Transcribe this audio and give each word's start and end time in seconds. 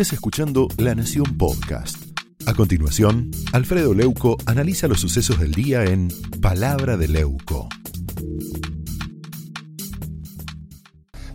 estés 0.00 0.12
escuchando 0.12 0.68
La 0.76 0.94
Nación 0.94 1.36
Podcast. 1.36 1.96
A 2.46 2.54
continuación, 2.54 3.32
Alfredo 3.52 3.94
Leuco 3.94 4.36
analiza 4.46 4.86
los 4.86 5.00
sucesos 5.00 5.40
del 5.40 5.50
día 5.50 5.82
en 5.82 6.06
Palabra 6.40 6.96
de 6.96 7.08
Leuco. 7.08 7.68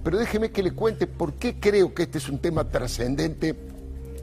Pero 0.02 0.18
déjeme 0.18 0.52
que 0.52 0.63
le 0.63 0.71
cuente 0.71 1.07
por 1.07 1.34
qué 1.34 1.60
creo 1.60 1.94
que 1.94 2.03
este 2.03 2.19
es 2.19 2.29
un 2.29 2.39
tema 2.39 2.69
trascendente 2.69 3.53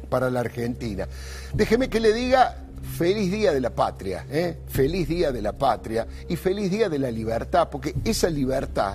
para 0.09 0.31
la 0.31 0.41
Argentina. 0.41 1.07
Déjeme 1.53 1.91
que 1.91 2.01
le 2.01 2.15
diga 2.15 2.65
feliz 2.97 3.31
día 3.31 3.53
de 3.53 3.61
la 3.61 3.75
patria, 3.75 4.25
¿eh? 4.31 4.57
feliz 4.69 5.07
día 5.07 5.33
de 5.33 5.43
la 5.43 5.53
patria 5.53 6.07
y 6.31 6.37
feliz 6.37 6.71
día 6.71 6.89
de 6.89 6.99
la 6.99 7.11
libertad, 7.11 7.69
porque 7.71 7.95
esa 8.07 8.31
libertad 8.31 8.95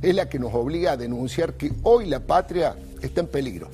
es 0.00 0.14
la 0.14 0.28
que 0.28 0.38
nos 0.38 0.54
obliga 0.54 0.92
a 0.92 0.96
denunciar 0.96 1.54
que 1.54 1.72
hoy 1.82 2.06
la 2.06 2.20
patria 2.20 2.76
está 3.02 3.22
en 3.22 3.26
peligro, 3.26 3.70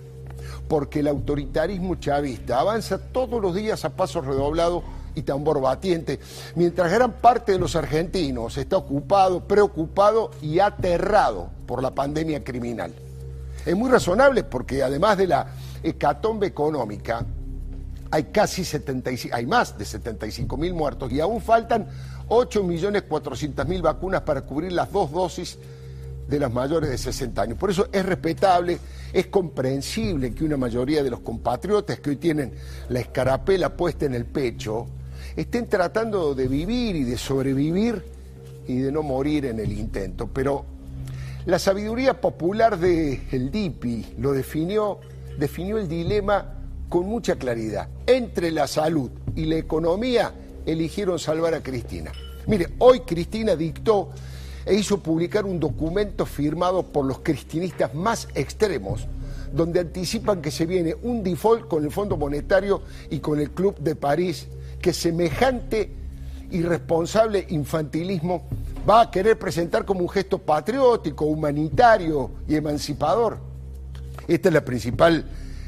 porque 0.71 1.01
el 1.01 1.09
autoritarismo 1.09 1.97
chavista 1.97 2.61
avanza 2.61 2.97
todos 2.97 3.43
los 3.43 3.57
días 3.57 3.85
a 3.85 3.91
paso 3.91 4.21
redoblado 4.21 4.85
y 5.17 5.23
tambor 5.23 5.61
batiente, 5.61 6.21
mientras 6.55 6.93
gran 6.93 7.15
parte 7.15 7.51
de 7.51 7.59
los 7.59 7.75
argentinos 7.75 8.57
está 8.57 8.77
ocupado, 8.77 9.41
preocupado 9.41 10.31
y 10.41 10.61
aterrado 10.61 11.51
por 11.67 11.83
la 11.83 11.91
pandemia 11.91 12.45
criminal. 12.45 12.95
Es 13.67 13.75
muy 13.75 13.91
razonable 13.91 14.45
porque 14.45 14.85
además 14.85 15.19
de 15.19 15.27
la 15.27 15.49
hecatombe 15.83 16.47
económica, 16.47 17.27
hay 18.13 18.25
casi 18.27 18.65
75, 18.65 19.35
hay 19.35 19.47
más 19.47 19.77
de 19.77 19.85
75 19.85 20.57
mil 20.57 20.73
muertos 20.73 21.11
y 21.11 21.19
aún 21.19 21.41
faltan 21.41 21.89
8 22.29 22.63
millones 22.63 23.03
400 23.09 23.67
mil 23.67 23.83
vacunas 23.83 24.21
para 24.23 24.43
cubrir 24.43 24.71
las 24.71 24.93
dos 24.93 25.11
dosis 25.11 25.59
de 26.31 26.39
las 26.39 26.53
mayores 26.53 26.89
de 26.89 26.97
60 26.97 27.43
años. 27.43 27.59
Por 27.59 27.71
eso 27.71 27.89
es 27.93 28.07
respetable, 28.07 28.79
es 29.13 29.27
comprensible 29.27 30.33
que 30.33 30.45
una 30.45 30.57
mayoría 30.57 31.03
de 31.03 31.11
los 31.11 31.21
compatriotas 31.21 31.99
que 31.99 32.11
hoy 32.11 32.17
tienen 32.17 32.53
la 32.89 33.01
escarapela 33.01 33.77
puesta 33.77 34.07
en 34.07 34.15
el 34.15 34.25
pecho 34.25 34.87
estén 35.37 35.69
tratando 35.69 36.35
de 36.35 36.47
vivir 36.49 36.97
y 36.97 37.05
de 37.05 37.19
sobrevivir 37.19 38.05
y 38.67 38.79
de 38.79 38.93
no 38.93 39.03
morir 39.03 39.47
en 39.47 39.59
el 39.59 39.73
intento. 39.73 40.29
Pero 40.33 40.65
la 41.47 41.59
sabiduría 41.59 42.21
popular 42.21 42.79
de 42.79 43.23
el 43.33 43.51
DIPI 43.51 44.15
lo 44.19 44.33
definió, 44.33 45.01
definió 45.39 45.79
el 45.79 45.89
dilema 45.89 46.55
con 46.89 47.07
mucha 47.07 47.37
claridad. 47.37 47.89
Entre 48.07 48.51
la 48.53 48.67
salud 48.67 49.11
y 49.35 49.47
la 49.47 49.57
economía 49.57 50.33
eligieron 50.65 51.19
salvar 51.19 51.55
a 51.55 51.63
Cristina. 51.63 52.13
Mire, 52.47 52.69
hoy 52.79 53.01
Cristina 53.01 53.57
dictó 53.57 54.11
e 54.67 54.75
hizo 54.75 54.99
publicar 54.99 55.45
un 55.45 55.59
documento 55.61 56.27
firmado 56.27 56.83
por 56.83 57.05
los 57.05 57.21
cristinistas 57.21 57.95
más 57.95 58.29
extremos, 58.35 59.07
donde 59.53 59.81
anticipan 59.81 60.43
que 60.43 60.51
se 60.51 60.67
viene 60.67 60.95
un 61.03 61.23
default 61.23 61.69
con 61.69 61.85
el 61.85 61.91
Fondo 61.91 62.17
Monetario 62.17 62.83
y 63.11 63.21
con 63.21 63.41
el 63.41 63.51
Club 63.51 63.79
de 63.79 63.97
París, 63.97 64.49
que 64.81 64.93
semejante 64.93 65.91
irresponsable 66.51 67.47
infantilismo 67.51 68.43
va 68.89 69.03
a 69.03 69.11
querer 69.11 69.39
presentar 69.39 69.85
como 69.85 70.01
un 70.01 70.09
gesto 70.09 70.39
patriótico, 70.39 71.27
humanitario 71.27 72.31
y 72.49 72.57
emancipador. 72.57 73.39
Esta 74.27 74.49
es 74.49 74.55
la 74.55 74.65
principal 74.65 75.25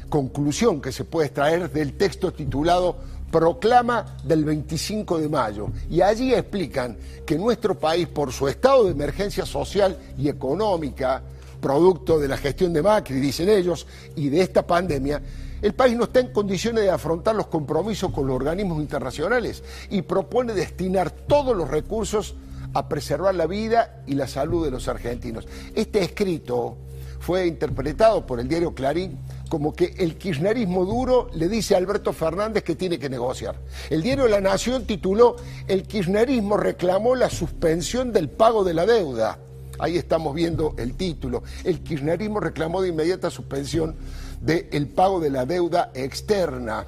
conclusión 0.09 0.81
que 0.81 0.91
se 0.91 1.05
puede 1.05 1.27
extraer 1.27 1.71
del 1.71 1.93
texto 1.93 2.31
titulado 2.31 2.97
Proclama 3.33 4.05
del 4.23 4.45
25 4.45 5.17
de 5.17 5.27
mayo. 5.27 5.69
Y 5.89 6.01
allí 6.01 6.35
explican 6.35 6.95
que 7.25 7.35
nuestro 7.35 7.73
país, 7.73 8.07
por 8.07 8.31
su 8.31 8.47
estado 8.47 8.83
de 8.83 8.91
emergencia 8.91 9.43
social 9.43 9.97
y 10.19 10.29
económica, 10.29 11.23
producto 11.59 12.19
de 12.19 12.27
la 12.27 12.37
gestión 12.37 12.71
de 12.73 12.83
Macri, 12.83 13.19
dicen 13.19 13.49
ellos, 13.49 13.87
y 14.15 14.29
de 14.29 14.41
esta 14.41 14.67
pandemia, 14.67 15.19
el 15.63 15.73
país 15.73 15.97
no 15.97 16.03
está 16.03 16.19
en 16.19 16.31
condiciones 16.31 16.83
de 16.83 16.91
afrontar 16.91 17.33
los 17.33 17.47
compromisos 17.47 18.11
con 18.11 18.27
los 18.27 18.35
organismos 18.35 18.79
internacionales 18.79 19.63
y 19.89 20.03
propone 20.03 20.53
destinar 20.53 21.09
todos 21.09 21.57
los 21.57 21.67
recursos 21.67 22.35
a 22.75 22.87
preservar 22.87 23.33
la 23.33 23.47
vida 23.47 24.03
y 24.05 24.13
la 24.13 24.27
salud 24.27 24.63
de 24.63 24.69
los 24.69 24.87
argentinos. 24.87 25.47
Este 25.73 26.03
escrito 26.03 26.77
fue 27.19 27.47
interpretado 27.47 28.27
por 28.27 28.39
el 28.39 28.47
diario 28.47 28.75
Clarín 28.75 29.17
como 29.53 29.71
que 29.71 29.93
el 29.99 30.17
kirchnerismo 30.17 30.83
duro 30.83 31.29
le 31.35 31.47
dice 31.47 31.75
a 31.75 31.77
Alberto 31.77 32.11
Fernández 32.11 32.63
que 32.63 32.73
tiene 32.73 32.97
que 32.97 33.07
negociar. 33.07 33.55
El 33.91 34.01
diario 34.01 34.27
La 34.27 34.41
Nación 34.41 34.87
tituló 34.87 35.35
El 35.67 35.83
kirchnerismo 35.83 36.57
reclamó 36.57 37.13
la 37.13 37.29
suspensión 37.29 38.11
del 38.11 38.29
pago 38.29 38.63
de 38.63 38.73
la 38.73 38.87
deuda. 38.87 39.37
Ahí 39.77 39.95
estamos 39.95 40.33
viendo 40.33 40.73
el 40.79 40.95
título. 40.95 41.43
El 41.63 41.81
kirchnerismo 41.81 42.39
reclamó 42.39 42.81
de 42.81 42.89
inmediata 42.89 43.29
suspensión 43.29 43.95
del 44.41 44.87
pago 44.87 45.19
de 45.19 45.29
la 45.29 45.45
deuda 45.45 45.91
externa. 45.93 46.87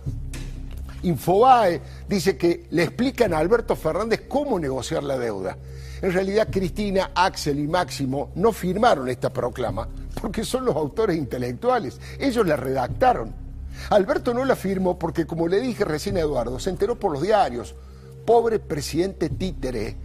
Infobae 1.03 1.81
dice 2.09 2.35
que 2.35 2.65
le 2.71 2.81
explican 2.81 3.35
a 3.35 3.37
Alberto 3.37 3.75
Fernández 3.75 4.23
cómo 4.27 4.57
negociar 4.57 5.03
la 5.03 5.19
deuda. 5.19 5.55
En 6.01 6.11
realidad 6.11 6.47
Cristina, 6.51 7.11
Axel 7.13 7.59
y 7.59 7.67
Máximo 7.67 8.31
no 8.33 8.51
firmaron 8.51 9.07
esta 9.07 9.31
proclama 9.31 9.87
porque 10.19 10.43
son 10.43 10.65
los 10.65 10.75
autores 10.75 11.17
intelectuales. 11.17 11.99
Ellos 12.19 12.45
la 12.47 12.55
redactaron. 12.55 13.33
Alberto 13.89 14.33
no 14.33 14.45
la 14.45 14.55
firmó 14.55 14.97
porque, 14.97 15.25
como 15.25 15.47
le 15.47 15.59
dije 15.59 15.85
recién 15.85 16.17
a 16.17 16.21
Eduardo, 16.21 16.59
se 16.59 16.69
enteró 16.69 16.99
por 16.99 17.11
los 17.11 17.21
diarios. 17.21 17.75
Pobre 18.25 18.59
presidente 18.59 19.29
títere 19.29 19.97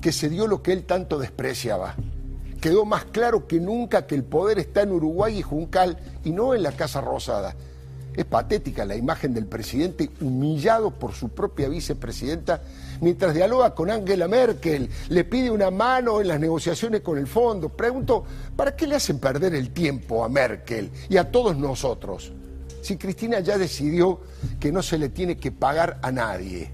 que 0.00 0.12
se 0.12 0.28
dio 0.28 0.46
lo 0.46 0.62
que 0.62 0.72
él 0.72 0.84
tanto 0.84 1.18
despreciaba. 1.18 1.94
Quedó 2.60 2.84
más 2.84 3.06
claro 3.06 3.46
que 3.46 3.60
nunca 3.60 4.06
que 4.06 4.14
el 4.14 4.24
poder 4.24 4.58
está 4.58 4.82
en 4.82 4.92
Uruguay 4.92 5.38
y 5.38 5.42
Juncal 5.42 5.98
y 6.24 6.30
no 6.30 6.54
en 6.54 6.62
la 6.62 6.72
Casa 6.72 7.00
Rosada. 7.00 7.56
Es 8.14 8.24
patética 8.24 8.84
la 8.84 8.94
imagen 8.94 9.32
del 9.32 9.46
presidente 9.46 10.10
humillado 10.20 10.90
por 10.90 11.14
su 11.14 11.30
propia 11.30 11.68
vicepresidenta 11.68 12.62
mientras 13.02 13.34
dialoga 13.34 13.74
con 13.74 13.90
Angela 13.90 14.28
Merkel, 14.28 14.88
le 15.08 15.24
pide 15.24 15.50
una 15.50 15.70
mano 15.70 16.20
en 16.20 16.28
las 16.28 16.40
negociaciones 16.40 17.00
con 17.02 17.18
el 17.18 17.26
fondo. 17.26 17.68
Pregunto, 17.68 18.24
¿para 18.56 18.74
qué 18.76 18.86
le 18.86 18.94
hacen 18.94 19.18
perder 19.18 19.54
el 19.54 19.70
tiempo 19.70 20.24
a 20.24 20.28
Merkel 20.28 20.90
y 21.08 21.16
a 21.16 21.30
todos 21.30 21.56
nosotros? 21.56 22.32
Si 22.80 22.96
Cristina 22.96 23.40
ya 23.40 23.58
decidió 23.58 24.20
que 24.58 24.72
no 24.72 24.82
se 24.82 24.98
le 24.98 25.08
tiene 25.08 25.36
que 25.36 25.50
pagar 25.50 25.98
a 26.02 26.12
nadie, 26.12 26.70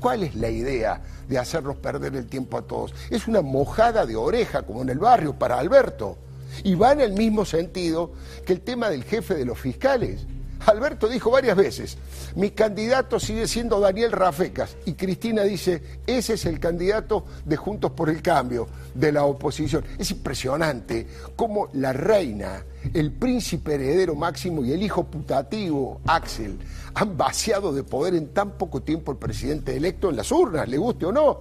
¿cuál 0.00 0.24
es 0.24 0.34
la 0.34 0.50
idea 0.50 1.00
de 1.28 1.38
hacernos 1.38 1.76
perder 1.76 2.16
el 2.16 2.26
tiempo 2.26 2.58
a 2.58 2.62
todos? 2.62 2.92
Es 3.08 3.28
una 3.28 3.40
mojada 3.40 4.04
de 4.04 4.16
oreja, 4.16 4.62
como 4.62 4.82
en 4.82 4.88
el 4.88 4.98
barrio, 4.98 5.38
para 5.38 5.58
Alberto. 5.58 6.18
Y 6.64 6.74
va 6.74 6.92
en 6.92 7.00
el 7.00 7.12
mismo 7.12 7.44
sentido 7.44 8.12
que 8.44 8.52
el 8.52 8.62
tema 8.62 8.90
del 8.90 9.04
jefe 9.04 9.34
de 9.34 9.44
los 9.44 9.58
fiscales. 9.58 10.26
Alberto 10.66 11.08
dijo 11.08 11.30
varias 11.30 11.56
veces, 11.56 11.98
mi 12.34 12.50
candidato 12.50 13.18
sigue 13.20 13.46
siendo 13.46 13.80
Daniel 13.80 14.12
Rafecas 14.12 14.76
y 14.84 14.94
Cristina 14.94 15.42
dice, 15.42 15.82
ese 16.06 16.34
es 16.34 16.46
el 16.46 16.60
candidato 16.60 17.24
de 17.44 17.56
Juntos 17.56 17.92
por 17.92 18.10
el 18.10 18.22
Cambio, 18.22 18.68
de 18.94 19.12
la 19.12 19.24
oposición. 19.24 19.84
Es 19.98 20.10
impresionante 20.10 21.06
cómo 21.36 21.68
la 21.72 21.92
reina, 21.92 22.64
el 22.92 23.12
príncipe 23.12 23.74
heredero 23.74 24.14
máximo 24.14 24.64
y 24.64 24.72
el 24.72 24.82
hijo 24.82 25.04
putativo, 25.04 26.00
Axel, 26.06 26.58
han 26.94 27.16
vaciado 27.16 27.72
de 27.72 27.84
poder 27.84 28.14
en 28.14 28.28
tan 28.28 28.52
poco 28.52 28.82
tiempo 28.82 29.12
el 29.12 29.18
presidente 29.18 29.76
electo 29.76 30.10
en 30.10 30.16
las 30.16 30.30
urnas, 30.32 30.68
le 30.68 30.78
guste 30.78 31.06
o 31.06 31.12
no. 31.12 31.40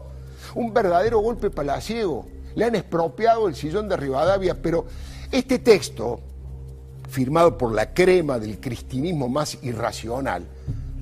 Un 0.55 0.73
verdadero 0.73 1.19
golpe 1.19 1.49
palaciego. 1.49 2.27
Le 2.55 2.65
han 2.65 2.75
expropiado 2.75 3.47
el 3.47 3.55
sillón 3.55 3.87
de 3.87 3.97
Rivadavia, 3.97 4.59
pero 4.59 4.85
este 5.31 5.59
texto 5.59 6.21
firmado 7.07 7.57
por 7.57 7.73
la 7.73 7.93
crema 7.93 8.39
del 8.39 8.59
cristinismo 8.59 9.29
más 9.29 9.57
irracional, 9.63 10.45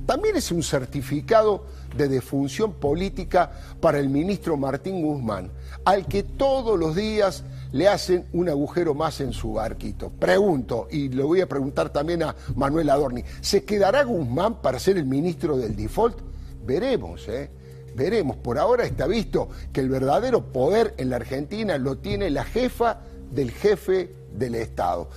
también 0.05 0.35
es 0.35 0.51
un 0.51 0.61
certificado 0.61 1.65
de 1.97 2.07
defunción 2.07 2.73
política 2.73 3.51
para 3.79 3.99
el 3.99 4.09
ministro 4.09 4.57
Martín 4.57 5.01
Guzmán, 5.01 5.49
al 5.83 6.05
que 6.05 6.23
todos 6.23 6.77
los 6.77 6.95
días 6.95 7.43
le 7.71 7.87
hacen 7.87 8.25
un 8.31 8.47
agujero 8.49 8.93
más 8.93 9.19
en 9.19 9.33
su 9.33 9.53
barquito. 9.53 10.09
Pregunto, 10.09 10.87
y 10.91 11.09
lo 11.09 11.27
voy 11.27 11.41
a 11.41 11.49
preguntar 11.49 11.89
también 11.89 12.23
a 12.23 12.35
Manuel 12.55 12.89
Adorni, 12.89 13.23
¿se 13.41 13.63
quedará 13.63 14.03
Guzmán 14.03 14.61
para 14.61 14.79
ser 14.79 14.97
el 14.97 15.05
ministro 15.05 15.57
del 15.57 15.75
default? 15.75 16.17
Veremos, 16.65 17.27
¿eh? 17.27 17.49
Veremos. 17.95 18.37
Por 18.37 18.59
ahora 18.59 18.85
está 18.85 19.07
visto 19.07 19.49
que 19.71 19.81
el 19.81 19.89
verdadero 19.89 20.51
poder 20.51 20.93
en 20.97 21.09
la 21.09 21.15
Argentina 21.15 21.77
lo 21.77 21.97
tiene 21.97 22.29
la 22.29 22.43
jefa 22.43 22.99
del 23.31 23.51
jefe 23.51 24.13
del 24.33 24.55
Estado. 24.55 25.09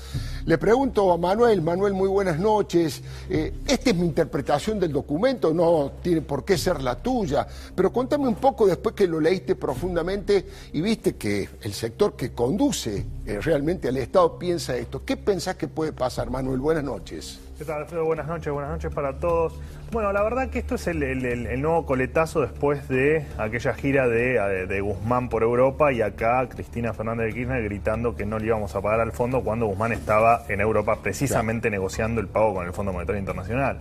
Le 0.48 0.56
pregunto 0.56 1.12
a 1.12 1.18
Manuel, 1.18 1.60
Manuel, 1.60 1.92
muy 1.92 2.08
buenas 2.08 2.38
noches. 2.38 3.02
Eh, 3.28 3.52
esta 3.66 3.90
es 3.90 3.96
mi 3.96 4.06
interpretación 4.06 4.80
del 4.80 4.90
documento, 4.90 5.52
no 5.52 5.92
tiene 6.02 6.22
por 6.22 6.42
qué 6.42 6.56
ser 6.56 6.80
la 6.80 6.94
tuya, 6.94 7.46
pero 7.74 7.92
cuéntame 7.92 8.26
un 8.26 8.36
poco 8.36 8.66
después 8.66 8.94
que 8.94 9.06
lo 9.06 9.20
leíste 9.20 9.56
profundamente 9.56 10.46
y 10.72 10.80
viste 10.80 11.16
que 11.16 11.50
el 11.60 11.74
sector 11.74 12.16
que 12.16 12.32
conduce 12.32 13.04
eh, 13.26 13.40
realmente 13.42 13.88
al 13.88 13.98
Estado 13.98 14.38
piensa 14.38 14.74
esto. 14.74 15.04
¿Qué 15.04 15.18
pensás 15.18 15.56
que 15.56 15.68
puede 15.68 15.92
pasar, 15.92 16.30
Manuel? 16.30 16.60
Buenas 16.60 16.84
noches. 16.84 17.40
¿Qué 17.58 17.64
tal, 17.64 17.80
Alfredo? 17.80 18.04
Buenas 18.04 18.28
noches, 18.28 18.52
buenas 18.52 18.70
noches 18.70 18.94
para 18.94 19.14
todos. 19.14 19.58
Bueno, 19.90 20.12
la 20.12 20.22
verdad 20.22 20.48
que 20.48 20.60
esto 20.60 20.76
es 20.76 20.86
el, 20.86 21.60
nuevo 21.60 21.84
coletazo 21.86 22.40
después 22.40 22.86
de 22.86 23.26
aquella 23.36 23.74
gira 23.74 24.06
de, 24.06 24.80
Guzmán 24.80 25.28
por 25.28 25.42
Europa 25.42 25.92
y 25.92 26.00
acá 26.00 26.48
Cristina 26.48 26.92
Fernández 26.92 27.26
de 27.26 27.32
Kirchner 27.34 27.64
gritando 27.64 28.14
que 28.14 28.24
no 28.24 28.38
le 28.38 28.46
íbamos 28.46 28.76
a 28.76 28.80
pagar 28.80 29.00
al 29.00 29.10
fondo 29.10 29.42
cuando 29.42 29.66
Guzmán 29.66 29.90
estaba 29.90 30.44
en 30.48 30.60
Europa 30.60 31.00
precisamente 31.02 31.68
negociando 31.68 32.20
el 32.20 32.28
pago 32.28 32.54
con 32.54 32.64
el 32.64 32.72
Fondo 32.72 32.92
Monetario 32.92 33.18
Internacional. 33.18 33.78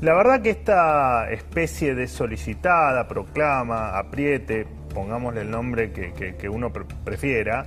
La 0.00 0.14
verdad 0.14 0.40
que 0.40 0.50
esta 0.50 1.28
especie 1.32 1.96
de 1.96 2.06
solicitada, 2.06 3.08
proclama, 3.08 3.98
apriete, 3.98 4.64
pongámosle 4.94 5.40
el 5.40 5.50
nombre 5.50 5.90
que, 5.90 6.48
uno 6.48 6.72
prefiera, 6.72 7.66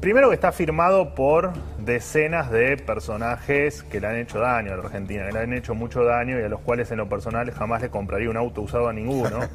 Primero 0.00 0.28
que 0.28 0.34
está 0.34 0.52
firmado 0.52 1.14
por 1.14 1.52
decenas 1.78 2.50
de 2.50 2.76
personajes 2.76 3.82
que 3.84 4.00
le 4.00 4.06
han 4.06 4.16
hecho 4.16 4.38
daño 4.38 4.72
a 4.72 4.76
la 4.76 4.82
Argentina, 4.84 5.26
que 5.26 5.32
le 5.32 5.38
han 5.40 5.52
hecho 5.52 5.74
mucho 5.74 6.04
daño 6.04 6.38
y 6.38 6.42
a 6.42 6.48
los 6.48 6.60
cuales 6.60 6.90
en 6.90 6.98
lo 6.98 7.08
personal 7.08 7.50
jamás 7.50 7.82
le 7.82 7.88
compraría 7.88 8.28
un 8.28 8.36
auto 8.36 8.62
usado 8.62 8.88
a 8.88 8.92
ninguno. 8.92 9.40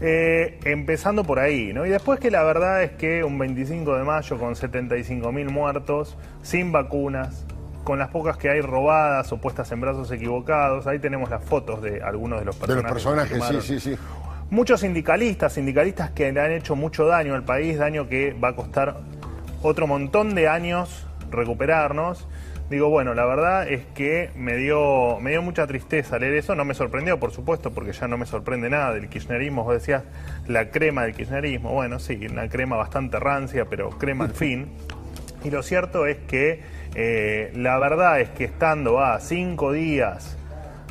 Eh, 0.00 0.60
empezando 0.62 1.24
por 1.24 1.40
ahí, 1.40 1.72
¿no? 1.72 1.84
Y 1.84 1.88
después 1.88 2.20
que 2.20 2.30
la 2.30 2.44
verdad 2.44 2.84
es 2.84 2.92
que 2.92 3.24
un 3.24 3.36
25 3.36 3.96
de 3.96 4.04
mayo 4.04 4.38
con 4.38 4.54
75 4.54 5.32
mil 5.32 5.50
muertos, 5.50 6.16
sin 6.40 6.70
vacunas, 6.70 7.44
con 7.82 7.98
las 7.98 8.06
pocas 8.06 8.36
que 8.36 8.48
hay 8.48 8.60
robadas 8.60 9.32
o 9.32 9.40
puestas 9.40 9.72
en 9.72 9.80
brazos 9.80 10.08
equivocados, 10.12 10.86
ahí 10.86 11.00
tenemos 11.00 11.28
las 11.30 11.44
fotos 11.44 11.82
de 11.82 12.00
algunos 12.00 12.38
de 12.38 12.44
los 12.44 12.54
personajes. 12.54 12.76
De 12.76 12.94
los 12.94 13.28
personajes, 13.28 13.64
sí, 13.64 13.80
sí, 13.80 13.96
sí. 13.96 13.98
Muchos 14.50 14.82
sindicalistas, 14.82 15.54
sindicalistas 15.54 16.12
que 16.12 16.30
le 16.30 16.40
han 16.42 16.52
hecho 16.52 16.76
mucho 16.76 17.04
daño 17.04 17.34
al 17.34 17.42
país, 17.42 17.76
daño 17.76 18.08
que 18.08 18.34
va 18.34 18.50
a 18.50 18.54
costar 18.54 18.98
otro 19.62 19.86
montón 19.86 20.34
de 20.34 20.48
años 20.48 21.06
recuperarnos. 21.30 22.26
Digo, 22.70 22.90
bueno, 22.90 23.14
la 23.14 23.24
verdad 23.24 23.66
es 23.68 23.86
que 23.94 24.30
me 24.36 24.56
dio, 24.56 25.18
me 25.20 25.30
dio 25.30 25.40
mucha 25.40 25.66
tristeza 25.66 26.18
leer 26.18 26.34
eso. 26.34 26.54
No 26.54 26.64
me 26.64 26.74
sorprendió, 26.74 27.18
por 27.18 27.32
supuesto, 27.32 27.72
porque 27.72 27.92
ya 27.92 28.08
no 28.08 28.18
me 28.18 28.26
sorprende 28.26 28.68
nada 28.68 28.92
del 28.92 29.08
kirchnerismo. 29.08 29.64
Vos 29.64 29.74
decías, 29.74 30.04
la 30.46 30.70
crema 30.70 31.04
del 31.04 31.14
kirchnerismo. 31.14 31.72
Bueno, 31.72 31.98
sí, 31.98 32.26
una 32.30 32.48
crema 32.48 32.76
bastante 32.76 33.18
rancia, 33.18 33.64
pero 33.70 33.90
crema 33.90 34.26
al 34.26 34.32
fin. 34.32 34.68
Y 35.44 35.50
lo 35.50 35.62
cierto 35.62 36.06
es 36.06 36.18
que 36.18 36.62
eh, 36.94 37.52
la 37.54 37.78
verdad 37.78 38.20
es 38.20 38.28
que 38.30 38.44
estando 38.44 39.00
a 39.00 39.18
cinco 39.20 39.72
días 39.72 40.37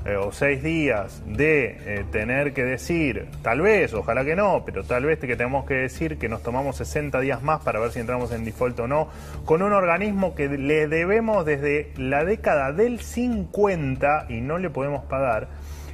eh, 0.07 0.15
o 0.15 0.31
seis 0.31 0.63
días 0.63 1.21
de 1.25 1.77
eh, 1.86 2.06
tener 2.12 2.54
que 2.54 2.63
decir, 2.63 3.27
tal 3.42 3.59
vez, 3.59 3.94
ojalá 3.94 4.24
que 4.24 4.38
no, 4.38 4.63
pero 4.65 4.86
tal 4.86 5.04
vez 5.04 5.19
que 5.19 5.36
tenemos 5.36 5.65
que 5.65 5.74
decir 5.74 6.18
que 6.18 6.30
nos 6.30 6.42
tomamos 6.42 6.77
60 6.77 7.19
días 7.19 7.44
más 7.44 7.62
para 7.62 7.81
ver 7.81 7.92
si 7.92 8.00
entramos 8.00 8.31
en 8.31 8.45
default 8.45 8.80
o 8.80 8.88
no, 8.88 9.09
con 9.44 9.62
un 9.62 9.74
organismo 9.74 10.33
que 10.33 10.48
le 10.48 10.88
debemos 10.88 11.45
desde 11.45 11.92
la 11.98 12.24
década 12.24 12.71
del 12.71 13.01
50 13.01 14.27
y 14.30 14.39
no 14.39 14.59
le 14.59 14.69
podemos 14.69 15.04
pagar, 15.04 15.50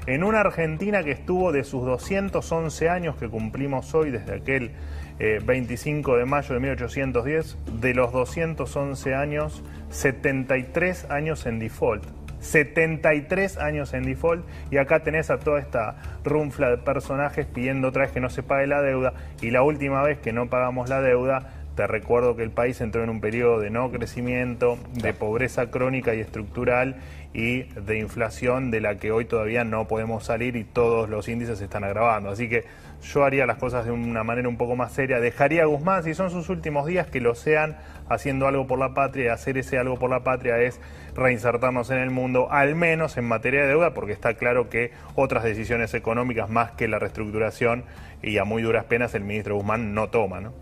en 0.05 0.23
una 0.23 0.41
Argentina 0.41 1.03
que 1.03 1.11
estuvo 1.11 1.51
de 1.51 1.63
sus 1.63 1.83
211 1.83 2.89
años 2.89 3.15
que 3.15 3.29
cumplimos 3.29 3.95
hoy 3.95 4.11
desde 4.11 4.35
aquel 4.35 4.73
25 5.17 6.15
eh, 6.15 6.19
de 6.19 6.25
mayo 6.25 6.53
de 6.53 6.59
1810, 6.59 7.57
de 7.81 7.93
los 7.95 8.11
211 8.11 9.15
años, 9.15 9.63
73 9.89 11.09
años 11.09 11.47
en 11.47 11.57
default. 11.57 12.22
73 12.43 13.57
años 13.57 13.93
en 13.93 14.03
default 14.03 14.45
y 14.69 14.77
acá 14.77 15.01
tenés 15.01 15.29
a 15.29 15.39
toda 15.39 15.59
esta 15.59 15.95
runfla 16.23 16.69
de 16.69 16.77
personajes 16.77 17.45
pidiendo 17.45 17.87
otra 17.87 18.03
vez 18.03 18.11
que 18.11 18.19
no 18.19 18.29
se 18.29 18.43
pague 18.43 18.67
la 18.67 18.81
deuda 18.81 19.13
y 19.41 19.51
la 19.51 19.63
última 19.63 20.03
vez 20.03 20.19
que 20.19 20.33
no 20.33 20.49
pagamos 20.49 20.89
la 20.89 21.01
deuda 21.01 21.63
te 21.75 21.87
recuerdo 21.87 22.35
que 22.35 22.43
el 22.43 22.51
país 22.51 22.79
entró 22.81 23.03
en 23.03 23.09
un 23.09 23.19
periodo 23.19 23.59
de 23.59 23.71
no 23.71 23.89
crecimiento, 23.89 24.77
de 24.93 25.13
pobreza 25.13 25.71
crónica 25.71 26.13
y 26.13 26.19
estructural 26.19 26.97
y 27.33 27.63
de 27.63 27.97
inflación 27.97 28.69
de 28.69 28.79
la 28.79 28.97
que 28.99 29.11
hoy 29.11 29.25
todavía 29.25 29.63
no 29.63 29.87
podemos 29.87 30.23
salir 30.23 30.55
y 30.55 30.63
todos 30.63 31.09
los 31.09 31.27
índices 31.27 31.57
se 31.57 31.65
están 31.65 31.83
agravando. 31.83 32.29
Así 32.29 32.47
que 32.47 32.65
yo 33.01 33.25
haría 33.25 33.45
las 33.45 33.57
cosas 33.57 33.85
de 33.85 33.91
una 33.91 34.23
manera 34.23 34.47
un 34.47 34.57
poco 34.57 34.75
más 34.75 34.93
seria. 34.93 35.19
Dejaría 35.19 35.63
a 35.63 35.65
Guzmán, 35.65 36.03
si 36.03 36.13
son 36.13 36.29
sus 36.29 36.49
últimos 36.49 36.85
días, 36.85 37.07
que 37.07 37.19
lo 37.19 37.35
sean 37.35 37.77
haciendo 38.07 38.47
algo 38.47 38.67
por 38.67 38.79
la 38.79 38.93
patria. 38.93 39.33
Hacer 39.33 39.57
ese 39.57 39.77
algo 39.77 39.97
por 39.97 40.09
la 40.09 40.23
patria 40.23 40.59
es 40.59 40.79
reinsertarnos 41.15 41.89
en 41.89 41.97
el 41.97 42.11
mundo, 42.11 42.51
al 42.51 42.75
menos 42.75 43.17
en 43.17 43.25
materia 43.25 43.63
de 43.63 43.67
deuda, 43.67 43.93
porque 43.93 44.13
está 44.13 44.35
claro 44.35 44.69
que 44.69 44.91
otras 45.15 45.43
decisiones 45.43 45.93
económicas 45.93 46.49
más 46.49 46.71
que 46.71 46.87
la 46.87 46.99
reestructuración 46.99 47.83
y 48.21 48.37
a 48.37 48.45
muy 48.45 48.61
duras 48.61 48.85
penas 48.85 49.13
el 49.15 49.23
ministro 49.23 49.55
Guzmán 49.55 49.93
no 49.93 50.09
toma. 50.09 50.39
¿no? 50.39 50.53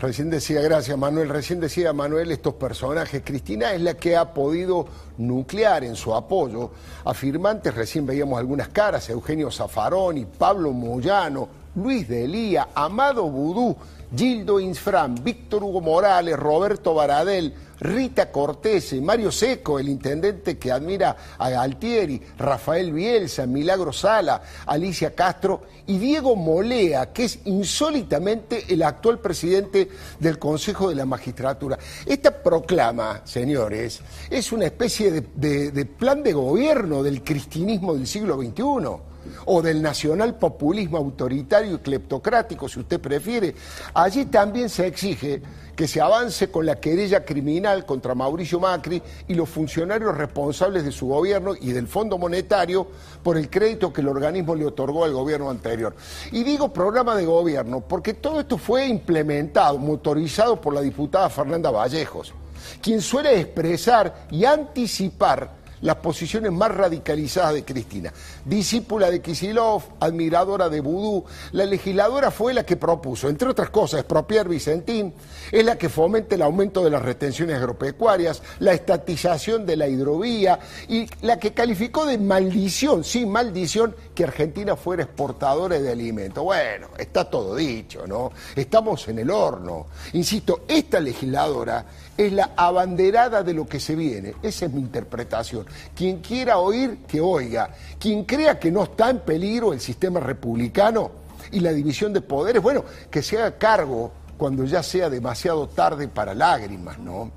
Recién 0.00 0.28
decía, 0.28 0.60
gracias 0.60 0.98
Manuel, 0.98 1.28
recién 1.28 1.60
decía 1.60 1.92
Manuel 1.92 2.32
estos 2.32 2.54
personajes. 2.54 3.22
Cristina 3.24 3.72
es 3.72 3.80
la 3.80 3.94
que 3.94 4.16
ha 4.16 4.34
podido 4.34 4.86
nuclear 5.18 5.84
en 5.84 5.94
su 5.94 6.14
apoyo 6.14 6.70
afirmantes, 7.04 7.74
recién 7.74 8.04
veíamos 8.04 8.38
algunas 8.38 8.68
caras, 8.68 9.08
Eugenio 9.08 9.50
Zafaroni, 9.50 10.26
Pablo 10.26 10.72
Moyano, 10.72 11.48
Luis 11.76 12.08
de 12.08 12.24
Elía, 12.24 12.68
Amado 12.74 13.30
Vudú, 13.30 13.76
Gildo 14.16 14.60
Insfran, 14.60 15.16
Víctor 15.22 15.64
Hugo 15.64 15.80
Morales, 15.80 16.38
Roberto 16.38 16.94
Baradel, 16.94 17.54
Rita 17.80 18.30
Cortese, 18.30 19.00
Mario 19.00 19.32
Seco, 19.32 19.78
el 19.78 19.88
intendente 19.88 20.58
que 20.58 20.70
admira 20.70 21.16
a 21.38 21.50
Galtieri, 21.50 22.20
Rafael 22.38 22.92
Bielsa, 22.92 23.46
Milagro 23.46 23.92
Sala, 23.92 24.40
Alicia 24.66 25.14
Castro 25.14 25.62
y 25.86 25.98
Diego 25.98 26.36
Molea, 26.36 27.12
que 27.12 27.24
es 27.24 27.40
insólitamente 27.44 28.64
el 28.68 28.82
actual 28.82 29.18
presidente 29.18 29.88
del 30.20 30.38
Consejo 30.38 30.88
de 30.88 30.94
la 30.94 31.04
Magistratura. 31.04 31.78
Esta 32.06 32.42
proclama, 32.42 33.22
señores, 33.24 34.00
es 34.30 34.52
una 34.52 34.66
especie 34.66 35.10
de, 35.10 35.70
de 35.70 35.86
plan 35.86 36.22
de 36.22 36.32
gobierno 36.32 37.02
del 37.02 37.22
cristinismo 37.22 37.94
del 37.94 38.06
siglo 38.06 38.36
XXI 38.40 39.13
o 39.46 39.62
del 39.62 39.82
nacional 39.82 40.36
populismo 40.36 40.98
autoritario 40.98 41.76
y 41.76 41.78
cleptocrático, 41.78 42.68
si 42.68 42.80
usted 42.80 43.00
prefiere, 43.00 43.54
allí 43.94 44.26
también 44.26 44.68
se 44.68 44.86
exige 44.86 45.42
que 45.74 45.88
se 45.88 46.00
avance 46.00 46.50
con 46.50 46.66
la 46.66 46.76
querella 46.76 47.24
criminal 47.24 47.84
contra 47.84 48.14
Mauricio 48.14 48.60
Macri 48.60 49.02
y 49.26 49.34
los 49.34 49.48
funcionarios 49.48 50.16
responsables 50.16 50.84
de 50.84 50.92
su 50.92 51.08
gobierno 51.08 51.54
y 51.60 51.72
del 51.72 51.88
Fondo 51.88 52.16
Monetario 52.16 52.86
por 53.22 53.36
el 53.36 53.50
crédito 53.50 53.92
que 53.92 54.00
el 54.00 54.08
organismo 54.08 54.54
le 54.54 54.66
otorgó 54.66 55.04
al 55.04 55.12
gobierno 55.12 55.50
anterior. 55.50 55.94
Y 56.32 56.44
digo 56.44 56.72
programa 56.72 57.16
de 57.16 57.26
gobierno 57.26 57.80
porque 57.80 58.14
todo 58.14 58.40
esto 58.40 58.58
fue 58.58 58.86
implementado, 58.86 59.78
motorizado 59.78 60.60
por 60.60 60.74
la 60.74 60.80
diputada 60.80 61.28
Fernanda 61.28 61.70
Vallejos, 61.70 62.32
quien 62.80 63.00
suele 63.00 63.40
expresar 63.40 64.26
y 64.30 64.44
anticipar 64.44 65.63
las 65.84 65.96
posiciones 65.96 66.50
más 66.50 66.74
radicalizadas 66.74 67.52
de 67.52 67.64
Cristina. 67.64 68.12
Discípula 68.44 69.10
de 69.10 69.20
Kisilov, 69.20 69.82
admiradora 70.00 70.70
de 70.70 70.80
Vudú, 70.80 71.26
la 71.52 71.66
legisladora 71.66 72.30
fue 72.30 72.54
la 72.54 72.64
que 72.64 72.76
propuso, 72.76 73.28
entre 73.28 73.50
otras 73.50 73.68
cosas, 73.68 74.00
expropiar 74.00 74.48
Vicentín, 74.48 75.12
es 75.52 75.62
la 75.62 75.76
que 75.76 75.90
fomenta 75.90 76.36
el 76.36 76.42
aumento 76.42 76.82
de 76.82 76.88
las 76.88 77.02
retenciones 77.02 77.56
agropecuarias, 77.56 78.42
la 78.60 78.72
estatización 78.72 79.66
de 79.66 79.76
la 79.76 79.86
hidrovía 79.86 80.58
y 80.88 81.06
la 81.20 81.38
que 81.38 81.52
calificó 81.52 82.06
de 82.06 82.16
maldición, 82.16 83.04
sí, 83.04 83.26
maldición, 83.26 83.94
que 84.14 84.24
Argentina 84.24 84.76
fuera 84.76 85.02
exportadora 85.02 85.78
de 85.78 85.92
alimentos. 85.92 86.42
Bueno, 86.42 86.88
está 86.96 87.28
todo 87.28 87.56
dicho, 87.56 88.06
¿no? 88.06 88.32
Estamos 88.56 89.06
en 89.08 89.18
el 89.18 89.30
horno. 89.30 89.88
Insisto, 90.14 90.62
esta 90.66 90.98
legisladora 90.98 91.84
es 92.16 92.32
la 92.32 92.52
abanderada 92.56 93.42
de 93.42 93.54
lo 93.54 93.66
que 93.66 93.80
se 93.80 93.94
viene. 93.94 94.34
Esa 94.42 94.66
es 94.66 94.72
mi 94.72 94.80
interpretación. 94.80 95.66
Quien 95.94 96.20
quiera 96.20 96.58
oír, 96.58 96.98
que 97.08 97.20
oiga. 97.20 97.70
Quien 97.98 98.24
crea 98.24 98.58
que 98.58 98.70
no 98.70 98.84
está 98.84 99.10
en 99.10 99.20
peligro 99.20 99.72
el 99.72 99.80
sistema 99.80 100.20
republicano 100.20 101.10
y 101.50 101.60
la 101.60 101.72
división 101.72 102.12
de 102.12 102.20
poderes, 102.20 102.62
bueno, 102.62 102.84
que 103.10 103.22
se 103.22 103.38
haga 103.38 103.58
cargo 103.58 104.12
cuando 104.36 104.64
ya 104.64 104.82
sea 104.82 105.10
demasiado 105.10 105.68
tarde 105.68 106.08
para 106.08 106.34
lágrimas, 106.34 106.98
¿no? 106.98 107.30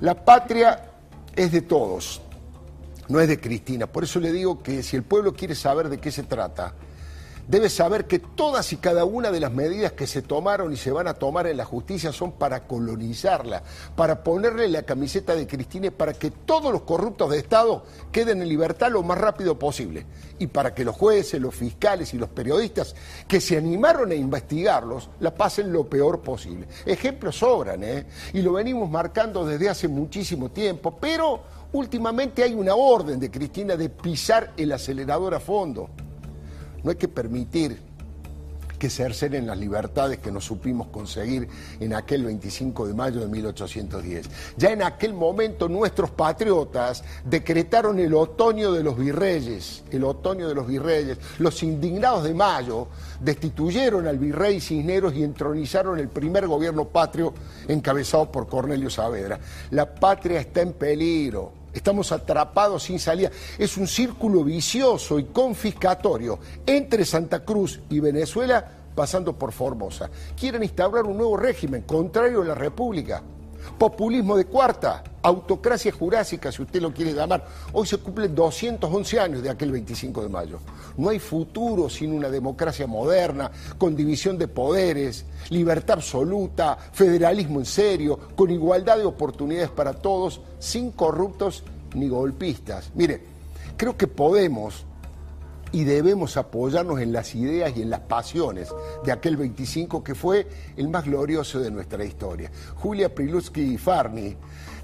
La 0.00 0.14
patria 0.14 0.90
es 1.34 1.52
de 1.52 1.62
todos, 1.62 2.20
no 3.08 3.20
es 3.20 3.28
de 3.28 3.40
Cristina. 3.40 3.86
Por 3.86 4.04
eso 4.04 4.20
le 4.20 4.32
digo 4.32 4.62
que 4.62 4.82
si 4.82 4.96
el 4.96 5.02
pueblo 5.02 5.34
quiere 5.34 5.54
saber 5.54 5.88
de 5.88 5.98
qué 5.98 6.10
se 6.10 6.24
trata, 6.24 6.74
debe 7.48 7.68
saber 7.68 8.06
que 8.06 8.18
todas 8.18 8.72
y 8.72 8.76
cada 8.76 9.04
una 9.04 9.30
de 9.30 9.40
las 9.40 9.52
medidas 9.52 9.92
que 9.92 10.06
se 10.06 10.22
tomaron 10.22 10.72
y 10.72 10.76
se 10.76 10.90
van 10.90 11.08
a 11.08 11.14
tomar 11.14 11.46
en 11.46 11.56
la 11.56 11.64
justicia 11.64 12.12
son 12.12 12.32
para 12.32 12.66
colonizarla, 12.66 13.62
para 13.96 14.22
ponerle 14.22 14.68
la 14.68 14.82
camiseta 14.82 15.34
de 15.34 15.46
Cristina 15.46 15.90
para 15.90 16.14
que 16.14 16.30
todos 16.30 16.72
los 16.72 16.82
corruptos 16.82 17.30
de 17.30 17.38
Estado 17.38 17.84
queden 18.12 18.42
en 18.42 18.48
libertad 18.48 18.90
lo 18.90 19.02
más 19.02 19.18
rápido 19.18 19.58
posible 19.58 20.06
y 20.38 20.46
para 20.46 20.74
que 20.74 20.84
los 20.84 20.96
jueces, 20.96 21.40
los 21.40 21.54
fiscales 21.54 22.14
y 22.14 22.18
los 22.18 22.28
periodistas 22.28 22.94
que 23.28 23.40
se 23.40 23.56
animaron 23.56 24.10
a 24.10 24.14
investigarlos 24.14 25.10
la 25.20 25.34
pasen 25.34 25.72
lo 25.72 25.88
peor 25.88 26.20
posible. 26.20 26.66
Ejemplos 26.86 27.38
sobran, 27.38 27.82
¿eh? 27.82 28.06
Y 28.32 28.42
lo 28.42 28.52
venimos 28.54 28.90
marcando 28.90 29.44
desde 29.44 29.68
hace 29.68 29.88
muchísimo 29.88 30.50
tiempo, 30.50 30.96
pero 31.00 31.40
últimamente 31.72 32.42
hay 32.42 32.54
una 32.54 32.74
orden 32.74 33.18
de 33.18 33.30
Cristina 33.30 33.76
de 33.76 33.88
pisar 33.88 34.52
el 34.56 34.72
acelerador 34.72 35.34
a 35.34 35.40
fondo. 35.40 35.90
No 36.84 36.90
hay 36.90 36.96
que 36.96 37.08
permitir 37.08 37.80
que 38.78 38.90
cercenen 38.90 39.46
las 39.46 39.56
libertades 39.56 40.18
que 40.18 40.30
nos 40.30 40.44
supimos 40.44 40.88
conseguir 40.88 41.48
en 41.80 41.94
aquel 41.94 42.24
25 42.24 42.86
de 42.86 42.92
mayo 42.92 43.20
de 43.20 43.28
1810. 43.28 44.28
Ya 44.58 44.72
en 44.72 44.82
aquel 44.82 45.14
momento 45.14 45.70
nuestros 45.70 46.10
patriotas 46.10 47.02
decretaron 47.24 47.98
el 47.98 48.12
otoño 48.12 48.72
de 48.72 48.82
los 48.82 48.98
virreyes, 48.98 49.84
el 49.90 50.04
otoño 50.04 50.48
de 50.48 50.54
los 50.54 50.66
virreyes. 50.66 51.16
Los 51.38 51.62
indignados 51.62 52.24
de 52.24 52.34
mayo 52.34 52.88
destituyeron 53.20 54.06
al 54.06 54.18
virrey 54.18 54.60
Cisneros 54.60 55.14
y 55.14 55.24
entronizaron 55.24 55.98
el 55.98 56.08
primer 56.08 56.46
gobierno 56.46 56.86
patrio 56.86 57.32
encabezado 57.66 58.30
por 58.30 58.46
Cornelio 58.46 58.90
Saavedra. 58.90 59.40
La 59.70 59.94
patria 59.94 60.40
está 60.40 60.60
en 60.60 60.74
peligro 60.74 61.63
Estamos 61.74 62.12
atrapados 62.12 62.84
sin 62.84 62.98
salida. 62.98 63.30
Es 63.58 63.76
un 63.76 63.86
círculo 63.86 64.44
vicioso 64.44 65.18
y 65.18 65.24
confiscatorio 65.24 66.38
entre 66.64 67.04
Santa 67.04 67.44
Cruz 67.44 67.80
y 67.90 68.00
Venezuela 68.00 68.64
pasando 68.94 69.36
por 69.36 69.52
Formosa. 69.52 70.08
Quieren 70.38 70.62
instaurar 70.62 71.04
un 71.04 71.16
nuevo 71.16 71.36
régimen 71.36 71.82
contrario 71.82 72.42
a 72.42 72.46
la 72.46 72.54
República. 72.54 73.22
Populismo 73.78 74.36
de 74.36 74.44
cuarta, 74.46 75.02
autocracia 75.22 75.90
jurásica, 75.90 76.52
si 76.52 76.62
usted 76.62 76.80
lo 76.80 76.92
quiere 76.92 77.12
llamar. 77.12 77.46
Hoy 77.72 77.86
se 77.86 77.98
cumplen 77.98 78.34
211 78.34 79.20
años 79.20 79.42
de 79.42 79.50
aquel 79.50 79.72
25 79.72 80.22
de 80.22 80.28
mayo. 80.28 80.58
No 80.96 81.08
hay 81.08 81.18
futuro 81.18 81.88
sin 81.88 82.12
una 82.12 82.28
democracia 82.28 82.86
moderna, 82.86 83.50
con 83.78 83.96
división 83.96 84.38
de 84.38 84.48
poderes, 84.48 85.24
libertad 85.50 85.96
absoluta, 85.96 86.76
federalismo 86.92 87.58
en 87.58 87.66
serio, 87.66 88.18
con 88.36 88.50
igualdad 88.50 88.98
de 88.98 89.04
oportunidades 89.04 89.70
para 89.70 89.94
todos, 89.94 90.40
sin 90.58 90.92
corruptos 90.92 91.64
ni 91.94 92.08
golpistas. 92.08 92.90
Mire, 92.94 93.22
creo 93.76 93.96
que 93.96 94.06
podemos 94.06 94.84
y 95.74 95.82
debemos 95.82 96.36
apoyarnos 96.36 97.00
en 97.00 97.12
las 97.12 97.34
ideas 97.34 97.72
y 97.76 97.82
en 97.82 97.90
las 97.90 97.98
pasiones 97.98 98.68
de 99.04 99.10
aquel 99.10 99.36
25 99.36 100.04
que 100.04 100.14
fue 100.14 100.46
el 100.76 100.86
más 100.88 101.04
glorioso 101.04 101.58
de 101.58 101.72
nuestra 101.72 102.04
historia. 102.04 102.48
Julia 102.76 103.12
Prilutsky 103.12 103.76
Farni 103.76 104.36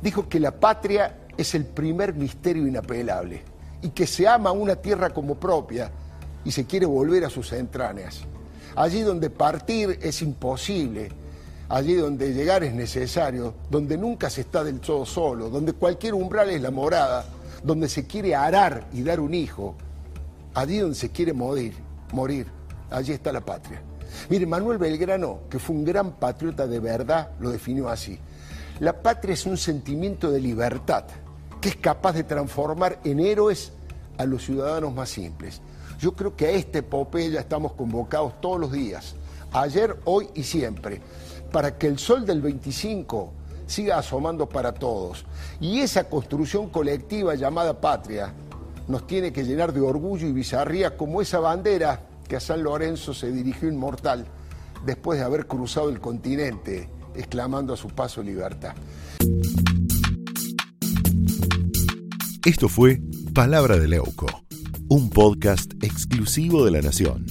dijo 0.02 0.28
que 0.28 0.40
la 0.40 0.50
patria 0.50 1.28
es 1.36 1.54
el 1.54 1.64
primer 1.64 2.12
misterio 2.14 2.66
inapelable 2.66 3.40
y 3.82 3.90
que 3.90 4.04
se 4.04 4.26
ama 4.26 4.50
una 4.50 4.74
tierra 4.74 5.10
como 5.10 5.36
propia 5.36 5.92
y 6.44 6.50
se 6.50 6.66
quiere 6.66 6.86
volver 6.86 7.24
a 7.24 7.30
sus 7.30 7.52
entrañas. 7.52 8.22
Allí 8.74 9.02
donde 9.02 9.30
partir 9.30 9.96
es 10.02 10.22
imposible, 10.22 11.08
allí 11.68 11.94
donde 11.94 12.34
llegar 12.34 12.64
es 12.64 12.74
necesario, 12.74 13.54
donde 13.70 13.96
nunca 13.96 14.28
se 14.28 14.40
está 14.40 14.64
del 14.64 14.80
todo 14.80 15.06
solo, 15.06 15.50
donde 15.50 15.72
cualquier 15.72 16.14
umbral 16.14 16.50
es 16.50 16.60
la 16.60 16.72
morada, 16.72 17.26
donde 17.62 17.88
se 17.88 18.08
quiere 18.08 18.34
arar 18.34 18.88
y 18.92 19.04
dar 19.04 19.20
un 19.20 19.34
hijo, 19.34 19.76
allí 20.54 20.78
donde 20.78 20.96
se 20.96 21.10
quiere 21.10 21.32
morir, 21.32 21.74
morir, 22.12 22.46
allí 22.90 23.12
está 23.12 23.32
la 23.32 23.40
patria. 23.40 23.82
Mire, 24.28 24.46
Manuel 24.46 24.78
Belgrano, 24.78 25.40
que 25.48 25.58
fue 25.58 25.76
un 25.76 25.84
gran 25.84 26.12
patriota 26.12 26.66
de 26.66 26.80
verdad, 26.80 27.30
lo 27.40 27.50
definió 27.50 27.88
así. 27.88 28.18
La 28.80 29.02
patria 29.02 29.34
es 29.34 29.46
un 29.46 29.56
sentimiento 29.56 30.30
de 30.30 30.40
libertad 30.40 31.04
que 31.60 31.68
es 31.68 31.76
capaz 31.76 32.14
de 32.14 32.24
transformar 32.24 32.98
en 33.04 33.20
héroes 33.20 33.72
a 34.16 34.24
los 34.24 34.44
ciudadanos 34.44 34.94
más 34.94 35.10
simples. 35.10 35.60
Yo 35.98 36.12
creo 36.12 36.34
que 36.34 36.46
a 36.46 36.50
esta 36.50 36.78
epopeya 36.78 37.40
estamos 37.40 37.72
convocados 37.72 38.40
todos 38.40 38.58
los 38.58 38.72
días, 38.72 39.14
ayer, 39.52 39.98
hoy 40.04 40.28
y 40.34 40.42
siempre, 40.42 41.00
para 41.52 41.76
que 41.76 41.86
el 41.86 41.98
sol 41.98 42.24
del 42.24 42.40
25 42.40 43.32
siga 43.66 43.98
asomando 43.98 44.48
para 44.48 44.72
todos. 44.72 45.24
Y 45.60 45.80
esa 45.80 46.04
construcción 46.04 46.70
colectiva 46.70 47.34
llamada 47.34 47.78
patria 47.78 48.32
nos 48.90 49.06
tiene 49.06 49.32
que 49.32 49.44
llenar 49.44 49.72
de 49.72 49.80
orgullo 49.80 50.26
y 50.26 50.32
bizarría 50.32 50.96
como 50.96 51.22
esa 51.22 51.38
bandera 51.38 52.08
que 52.28 52.36
a 52.36 52.40
San 52.40 52.62
Lorenzo 52.62 53.14
se 53.14 53.30
dirigió 53.30 53.68
inmortal 53.68 54.26
después 54.84 55.18
de 55.18 55.24
haber 55.24 55.46
cruzado 55.46 55.88
el 55.90 56.00
continente, 56.00 56.88
exclamando 57.14 57.72
a 57.72 57.76
su 57.76 57.88
paso 57.88 58.22
libertad. 58.22 58.74
Esto 62.44 62.68
fue 62.68 63.00
Palabra 63.34 63.78
de 63.78 63.86
Leuco, 63.86 64.26
un 64.88 65.10
podcast 65.10 65.72
exclusivo 65.82 66.64
de 66.64 66.70
La 66.72 66.80
Nación. 66.80 67.26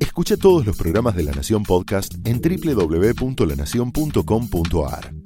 Escucha 0.00 0.36
todos 0.36 0.64
los 0.64 0.76
programas 0.76 1.16
de 1.16 1.24
La 1.24 1.32
Nación 1.32 1.62
Podcast 1.62 2.14
en 2.24 2.40
www.lanacion.com.ar. 2.40 5.15